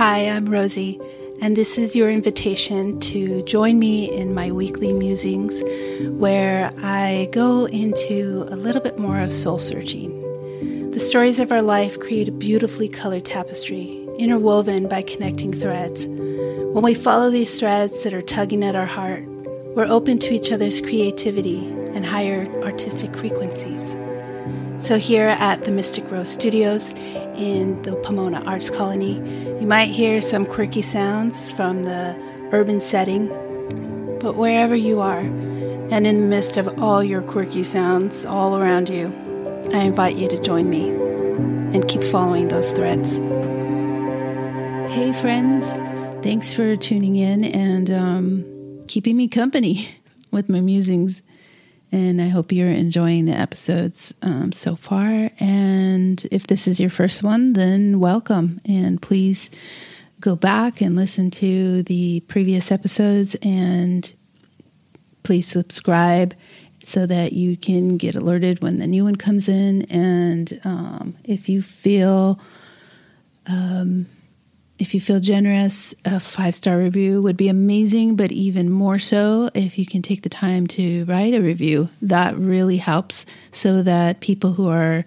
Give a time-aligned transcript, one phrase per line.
[0.00, 0.98] Hi, I'm Rosie,
[1.42, 5.62] and this is your invitation to join me in my weekly musings
[6.18, 10.10] where I go into a little bit more of soul searching.
[10.92, 16.06] The stories of our life create a beautifully colored tapestry, interwoven by connecting threads.
[16.06, 19.26] When we follow these threads that are tugging at our heart,
[19.76, 21.58] we're open to each other's creativity
[21.94, 23.99] and higher artistic frequencies.
[24.82, 26.90] So, here at the Mystic Rose Studios
[27.36, 29.16] in the Pomona Arts Colony,
[29.60, 32.16] you might hear some quirky sounds from the
[32.50, 33.28] urban setting.
[34.20, 38.88] But wherever you are, and in the midst of all your quirky sounds all around
[38.88, 39.12] you,
[39.72, 43.18] I invite you to join me and keep following those threads.
[44.92, 45.64] Hey, friends,
[46.24, 49.88] thanks for tuning in and um, keeping me company
[50.30, 51.22] with my musings.
[51.92, 55.30] And I hope you're enjoying the episodes um, so far.
[55.40, 58.60] And if this is your first one, then welcome.
[58.64, 59.50] And please
[60.20, 64.12] go back and listen to the previous episodes and
[65.22, 66.34] please subscribe
[66.84, 69.82] so that you can get alerted when the new one comes in.
[69.90, 72.40] And um, if you feel
[73.46, 74.06] um,
[74.80, 79.50] if you feel generous, a five star review would be amazing, but even more so
[79.52, 81.90] if you can take the time to write a review.
[82.00, 85.04] That really helps so that people who are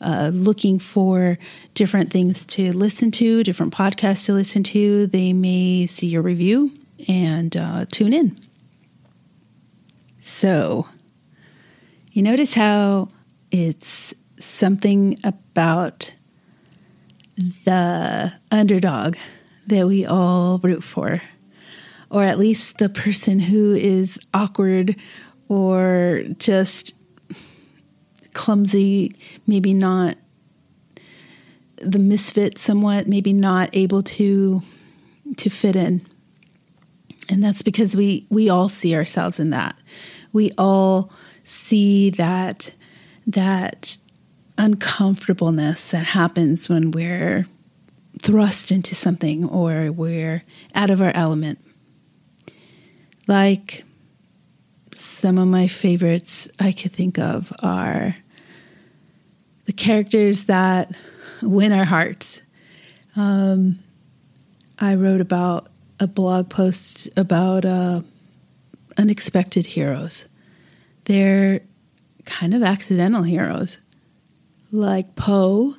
[0.00, 1.38] uh, looking for
[1.74, 6.72] different things to listen to, different podcasts to listen to, they may see your review
[7.06, 8.36] and uh, tune in.
[10.20, 10.88] So,
[12.10, 13.10] you notice how
[13.52, 16.12] it's something about
[17.36, 19.16] the underdog
[19.66, 21.22] that we all root for,
[22.10, 24.96] or at least the person who is awkward
[25.48, 26.94] or just
[28.32, 29.14] clumsy,
[29.46, 30.16] maybe not
[31.76, 34.62] the misfit somewhat, maybe not able to
[35.36, 36.04] to fit in.
[37.28, 39.76] And that's because we we all see ourselves in that.
[40.32, 41.12] We all
[41.44, 42.72] see that
[43.26, 43.96] that
[44.58, 47.46] uncomfortableness that happens when we're
[48.20, 51.58] thrust into something or we're out of our element.
[53.26, 53.84] Like
[54.94, 58.16] some of my favorites I could think of are
[59.64, 60.92] the characters that
[61.40, 62.42] win our hearts.
[63.16, 63.78] Um,
[64.78, 65.70] I wrote about
[66.00, 68.02] a blog post about uh,
[68.96, 70.26] unexpected heroes.
[71.04, 71.60] They're
[72.24, 73.78] kind of accidental heroes
[74.72, 75.76] like Po,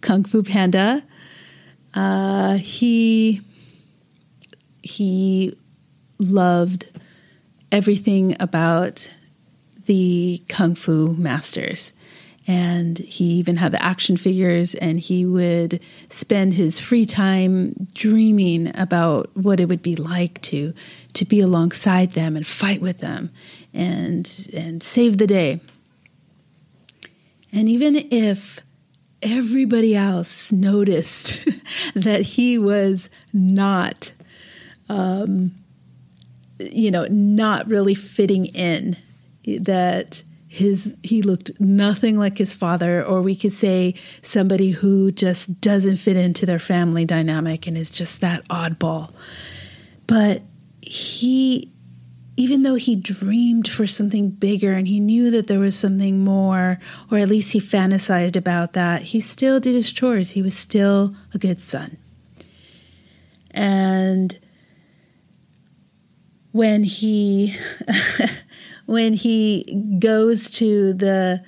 [0.00, 1.02] Kung Fu Panda.
[1.94, 3.42] Uh, he
[4.82, 5.56] he
[6.18, 6.90] loved
[7.70, 9.10] everything about
[9.86, 11.92] the kung fu masters
[12.46, 18.70] and he even had the action figures and he would spend his free time dreaming
[18.76, 20.72] about what it would be like to
[21.12, 23.30] to be alongside them and fight with them
[23.72, 25.60] and and save the day
[27.52, 28.60] and even if
[29.22, 31.46] everybody else noticed
[31.94, 34.12] that he was not,
[34.88, 35.52] um,
[36.58, 38.96] you know, not really fitting in,
[39.44, 45.62] that his he looked nothing like his father or we could say somebody who just
[45.62, 49.14] doesn't fit into their family dynamic and is just that oddball.
[50.06, 50.42] But
[50.82, 51.72] he
[52.36, 56.78] even though he dreamed for something bigger and he knew that there was something more,
[57.10, 60.30] or at least he fantasized about that, he still did his chores.
[60.30, 61.98] He was still a good son.
[63.50, 64.38] And
[66.52, 67.54] when he
[68.86, 71.42] when he goes to the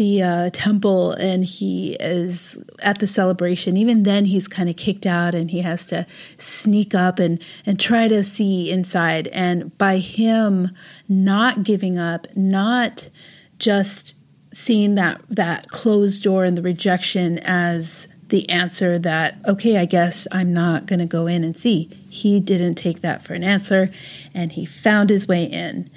[0.00, 5.04] the uh, temple and he is at the celebration, even then he's kind of kicked
[5.04, 6.06] out and he has to
[6.38, 9.28] sneak up and, and try to see inside.
[9.28, 10.70] And by him
[11.06, 13.10] not giving up, not
[13.58, 14.16] just
[14.54, 20.26] seeing that, that closed door and the rejection as the answer that, okay, I guess
[20.32, 21.90] I'm not going to go in and see.
[22.08, 23.90] He didn't take that for an answer
[24.32, 25.90] and he found his way in.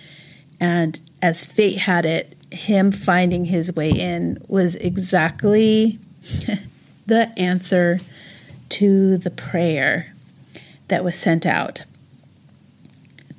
[0.59, 5.99] And as fate had it, him finding his way in was exactly
[7.07, 7.99] the answer
[8.69, 10.13] to the prayer
[10.87, 11.83] that was sent out.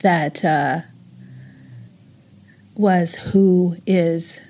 [0.01, 0.81] That uh,
[2.75, 4.41] was who is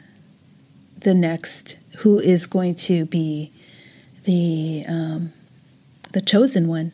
[0.99, 3.53] the next, who is going to be
[4.25, 5.33] the um,
[6.13, 6.93] the chosen one.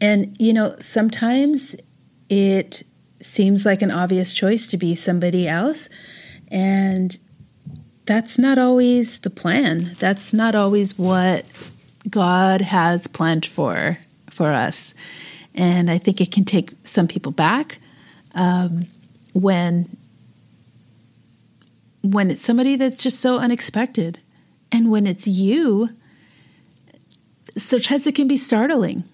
[0.00, 1.76] And you know, sometimes
[2.30, 2.82] it
[3.20, 5.90] seems like an obvious choice to be somebody else
[6.50, 7.16] and
[8.06, 9.96] that's not always the plan.
[9.98, 11.44] That's not always what
[12.08, 13.98] God has planned for
[14.30, 14.94] for us.
[15.54, 17.78] And I think it can take some people back
[18.34, 18.86] um,
[19.32, 19.96] when
[22.02, 24.20] when it's somebody that's just so unexpected,
[24.72, 25.90] and when it's you.
[27.56, 29.04] Sometimes it can be startling.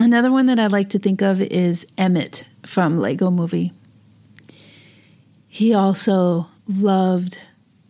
[0.00, 3.72] Another one that I like to think of is Emmett from Lego Movie.
[5.56, 7.38] He also loved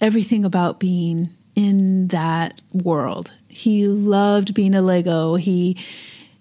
[0.00, 3.32] everything about being in that world.
[3.48, 5.34] He loved being a Lego.
[5.34, 5.76] He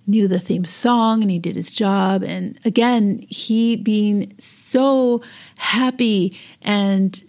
[0.05, 2.21] knew the theme song and he did his job.
[2.21, 5.23] And again, he being so
[5.57, 7.23] happy and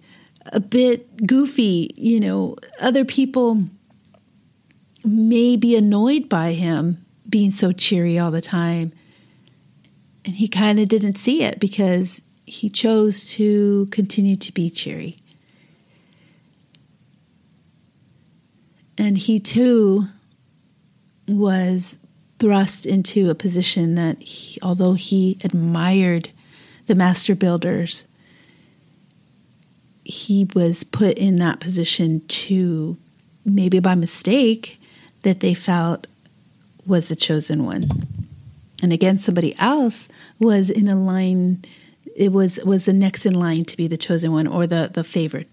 [0.45, 3.65] a bit goofy, you know, other people
[5.07, 6.99] may be annoyed by him
[7.31, 8.93] being so cheery all the time.
[10.27, 15.17] And he kind of didn't see it because he chose to continue to be cheery.
[18.97, 20.07] And he too
[21.29, 21.99] was
[22.39, 26.31] thrust into a position that, he, although he admired
[26.87, 28.05] the master builders,
[30.05, 32.97] he was put in that position to,
[33.45, 34.81] maybe by mistake,
[35.23, 36.07] that they felt
[36.87, 37.85] was the chosen one.
[38.83, 40.09] And again, somebody else
[40.39, 41.65] was in a line,
[42.17, 45.05] it was, was the next in line to be the chosen one or the, the
[45.05, 45.47] favored.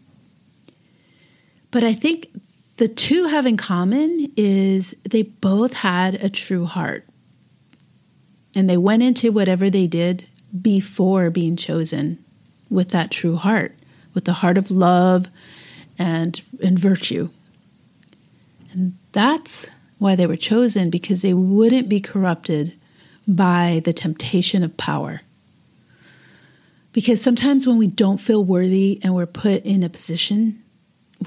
[1.71, 2.29] But I think
[2.77, 7.05] the two have in common is they both had a true heart.
[8.55, 10.27] And they went into whatever they did
[10.61, 12.23] before being chosen
[12.69, 13.75] with that true heart,
[14.13, 15.27] with the heart of love
[15.99, 17.29] and, and virtue.
[18.71, 19.67] And that's
[19.97, 22.77] why they were chosen, because they wouldn't be corrupted
[23.27, 25.21] by the temptation of power.
[26.93, 30.63] Because sometimes when we don't feel worthy and we're put in a position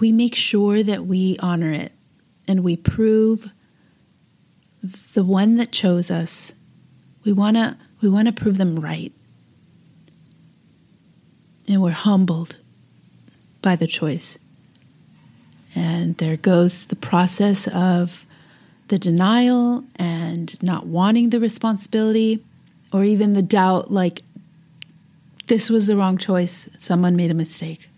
[0.01, 1.93] we make sure that we honor it
[2.47, 3.51] and we prove
[5.15, 6.53] the one that chose us.
[7.25, 9.13] We want to we want to prove them right.
[11.69, 12.57] And we're humbled
[13.63, 14.39] by the choice.
[15.75, 18.27] And there goes the process of
[18.89, 22.45] the denial and not wanting the responsibility
[22.93, 24.23] or even the doubt like
[25.47, 27.89] this was the wrong choice, someone made a mistake.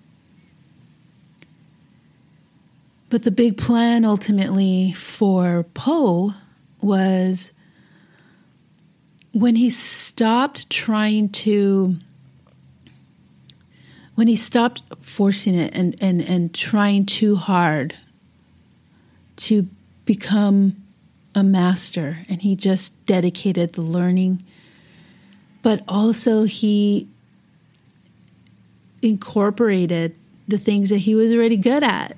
[3.10, 6.34] But the big plan ultimately for Po
[6.82, 7.52] was
[9.32, 11.96] when he stopped trying to
[14.14, 17.94] when he stopped forcing it and, and, and trying too hard
[19.36, 19.62] to
[20.04, 20.74] become
[21.36, 24.42] a master and he just dedicated the learning
[25.62, 27.06] but also he
[29.02, 30.14] incorporated
[30.46, 32.16] the things that he was already good at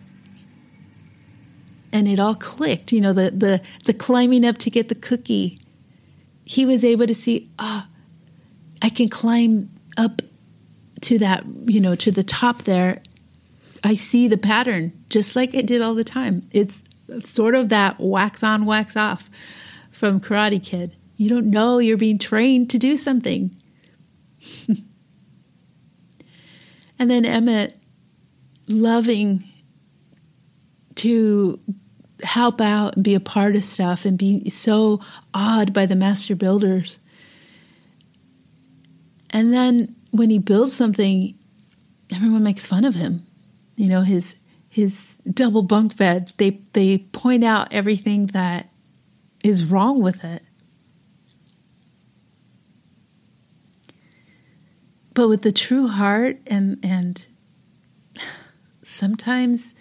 [1.92, 2.92] and it all clicked.
[2.92, 5.58] You know, the the the climbing up to get the cookie.
[6.44, 7.96] He was able to see, ah, oh,
[8.82, 10.20] I can climb up
[11.02, 13.02] to that, you know, to the top there.
[13.84, 16.42] I see the pattern just like it did all the time.
[16.50, 16.82] It's
[17.24, 19.30] sort of that wax on, wax off
[19.92, 20.96] from Karate Kid.
[21.16, 23.54] You don't know you're being trained to do something.
[27.00, 27.74] and then Emmett
[28.68, 29.42] loving
[30.96, 31.58] to
[32.22, 35.00] help out and be a part of stuff and be so
[35.32, 36.98] awed by the master builders.
[39.30, 41.38] And then when he builds something,
[42.14, 43.26] everyone makes fun of him.
[43.76, 44.36] You know, his
[44.68, 48.68] his double bunk bed, they they point out everything that
[49.42, 50.42] is wrong with it.
[55.14, 57.26] But with the true heart and and
[58.82, 59.74] sometimes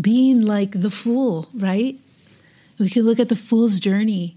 [0.00, 1.98] being like the fool, right?
[2.78, 4.36] We could look at the fool's journey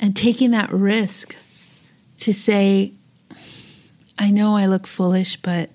[0.00, 1.34] and taking that risk
[2.20, 2.92] to say,
[4.18, 5.70] I know I look foolish, but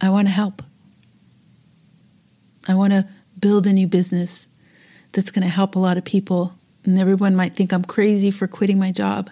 [0.00, 0.62] I want to help.
[2.68, 3.06] I want to
[3.38, 4.46] build a new business
[5.12, 6.54] that's going to help a lot of people.
[6.84, 9.30] And everyone might think I'm crazy for quitting my job.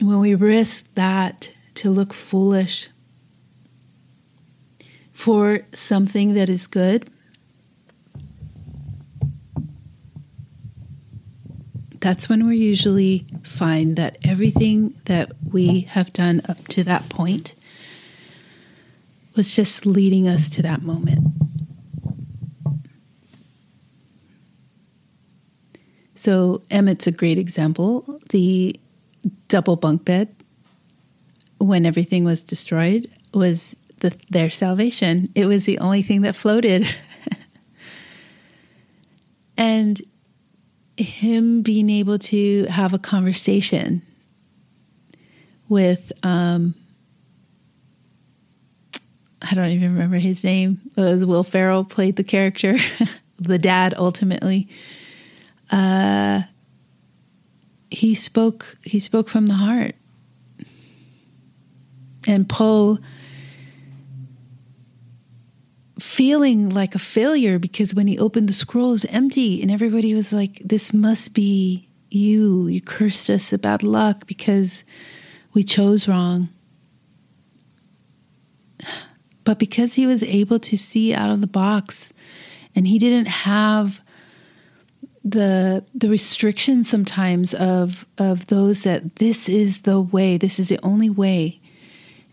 [0.00, 2.88] When we risk that to look foolish
[5.12, 7.10] for something that is good.
[12.00, 17.56] That's when we usually find that everything that we have done up to that point
[19.34, 21.26] was just leading us to that moment.
[26.14, 28.20] So, Emmett's a great example.
[28.30, 28.78] The
[29.48, 30.34] double bunk bed
[31.58, 35.30] when everything was destroyed was the, their salvation.
[35.34, 36.86] It was the only thing that floated.
[39.56, 40.00] and
[40.96, 44.02] him being able to have a conversation
[45.68, 46.74] with um,
[49.40, 50.80] I don't even remember his name.
[50.96, 52.76] It was Will Ferrell played the character,
[53.38, 54.68] the dad ultimately.
[55.70, 56.42] Uh,
[57.90, 59.92] he spoke he spoke from the heart.
[62.26, 62.98] And Po
[65.98, 70.32] feeling like a failure because when he opened the scroll is empty and everybody was
[70.32, 74.84] like this must be you you cursed us about luck because
[75.54, 76.48] we chose wrong
[79.44, 82.12] but because he was able to see out of the box
[82.74, 84.00] and he didn't have
[85.30, 90.80] the the restrictions sometimes of of those that this is the way this is the
[90.82, 91.60] only way.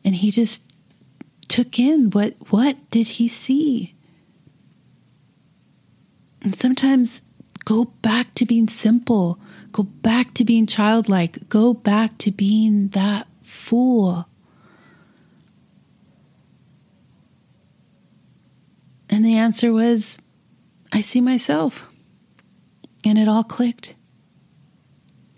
[0.04, 0.62] And he just
[1.48, 3.96] took in what what did he see?
[6.42, 7.22] And sometimes
[7.66, 9.40] go back to being simple
[9.72, 14.28] go back to being childlike go back to being that fool.
[19.10, 20.18] And the answer was
[20.94, 21.90] i see myself
[23.06, 23.96] and it all clicked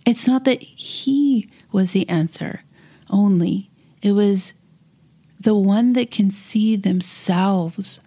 [0.06, 2.62] it's not that he was the answer
[3.10, 3.70] only
[4.02, 4.54] it was
[5.40, 8.00] the one that can see themselves.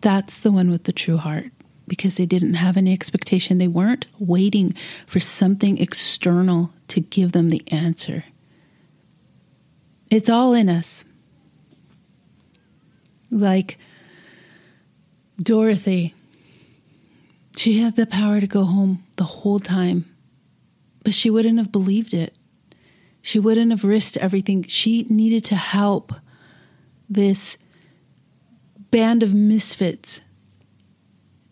[0.00, 1.50] That's the one with the true heart
[1.88, 3.58] because they didn't have any expectation.
[3.58, 4.74] They weren't waiting
[5.06, 8.24] for something external to give them the answer.
[10.10, 11.04] It's all in us.
[13.30, 13.78] Like
[15.38, 16.14] Dorothy,
[17.56, 20.04] she had the power to go home the whole time,
[21.02, 22.34] but she wouldn't have believed it.
[23.22, 24.64] She wouldn't have risked everything.
[24.68, 26.12] She needed to help
[27.08, 27.56] this
[28.90, 30.20] band of misfits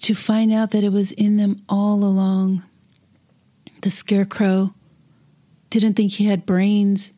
[0.00, 2.62] to find out that it was in them all along.
[3.82, 4.74] The scarecrow
[5.70, 7.12] didn't think he had brains,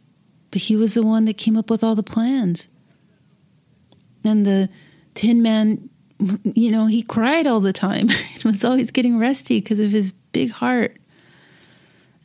[0.51, 2.69] but he was the one that came up with all the plans.
[4.23, 4.71] And the
[5.15, 8.09] Tin Man, you know, he cried all the time.
[8.09, 10.97] he was always getting rusty because of his big heart.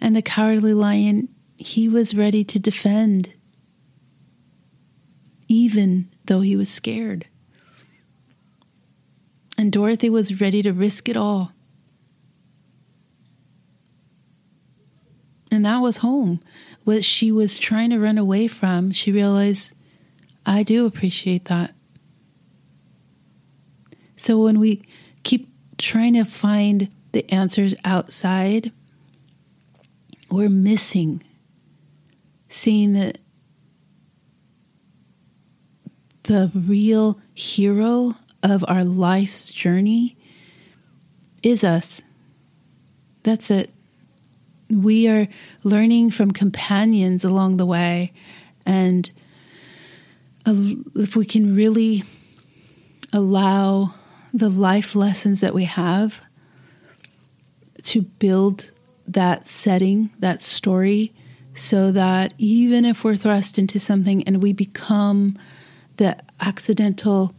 [0.01, 1.29] And the Cowardly Lion
[1.59, 3.33] he was ready to defend,
[5.49, 7.25] even though he was scared.
[9.57, 11.51] And Dorothy was ready to risk it all.
[15.51, 16.39] And that was home.
[16.85, 19.73] What she was trying to run away from, she realized,
[20.45, 21.73] I do appreciate that.
[24.19, 24.81] So when we
[25.23, 25.47] keep
[25.77, 28.73] trying to find the answers outside,
[30.29, 31.23] we're missing
[32.49, 33.17] seeing that
[36.23, 40.17] the real hero of our life's journey
[41.41, 42.01] is us.
[43.23, 43.71] That's it.
[44.69, 45.29] We are
[45.63, 48.11] learning from companions along the way.
[48.65, 49.09] And
[50.45, 50.55] uh,
[50.95, 52.03] if we can really
[53.13, 53.93] allow
[54.33, 56.21] the life lessons that we have
[57.83, 58.71] to build
[59.07, 61.13] that setting, that story,
[61.53, 65.37] so that even if we're thrust into something and we become
[65.97, 67.33] the accidental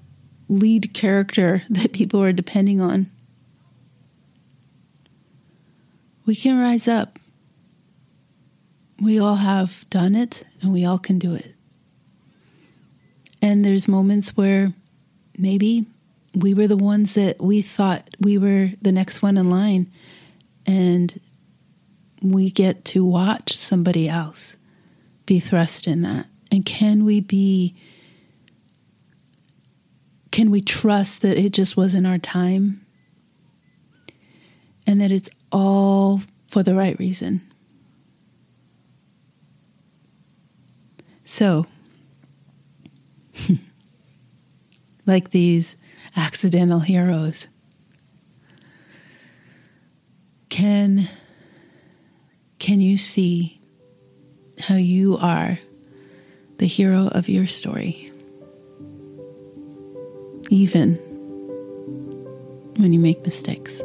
[0.49, 3.11] lead character that people are depending on,
[6.27, 7.19] we can rise up.
[9.01, 11.55] We all have done it and we all can do it.
[13.41, 14.75] And there's moments where
[15.39, 15.87] maybe
[16.35, 19.91] we were the ones that we thought we were the next one in line
[20.67, 21.21] and
[22.23, 24.57] we get to watch somebody else
[25.27, 26.27] be thrust in that?
[26.53, 27.75] And can we be,
[30.31, 32.85] can we trust that it just wasn't our time?
[34.87, 37.43] And that it's all for the right reason?
[41.25, 41.67] So,
[45.07, 45.77] like these
[46.17, 47.49] accidental heroes,
[50.49, 51.09] can
[52.59, 53.61] can you see
[54.61, 55.59] how you are
[56.59, 58.13] the hero of your story?
[60.51, 60.97] Even
[62.77, 63.81] when you make mistakes.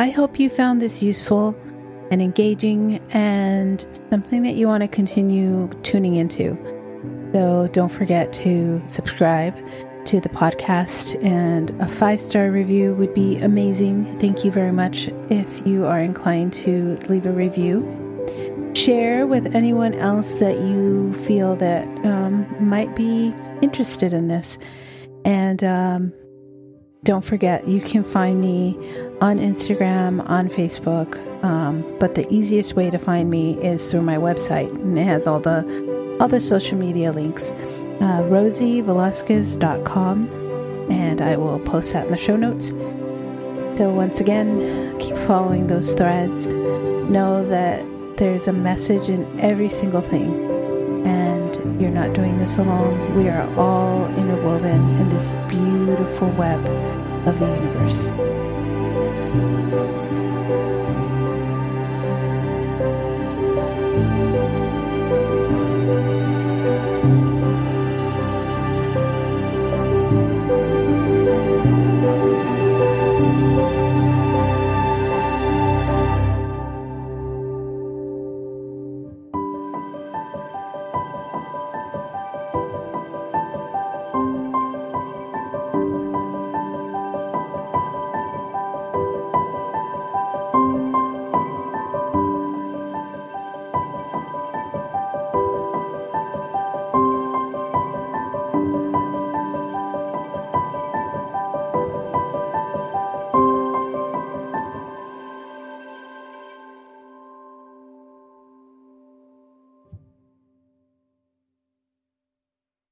[0.00, 1.56] I hope you found this useful
[2.12, 6.56] and engaging and something that you want to continue tuning into.
[7.32, 9.56] So don't forget to subscribe
[10.06, 14.18] to the podcast, and a five star review would be amazing.
[14.20, 17.82] Thank you very much if you are inclined to leave a review.
[18.74, 24.58] Share with anyone else that you feel that um, might be interested in this.
[25.24, 26.12] And um,
[27.04, 28.76] don't forget, you can find me
[29.20, 31.16] on Instagram, on Facebook.
[31.44, 35.26] Um, but the easiest way to find me is through my website, and it has
[35.26, 37.52] all the other social media links
[38.00, 40.28] uh, rosievelasquez.com,
[40.90, 42.70] and I will post that in the show notes.
[43.78, 46.46] So, once again, keep following those threads.
[46.46, 47.84] Know that
[48.16, 50.47] there's a message in every single thing,
[51.56, 53.14] and you're not doing this alone.
[53.16, 56.64] We are all interwoven in this beautiful web
[57.26, 58.08] of the universe.